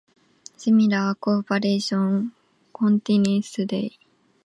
Similar 0.57 1.13
cooperation 1.13 2.31
continues 2.73 3.51
today. 3.51 3.99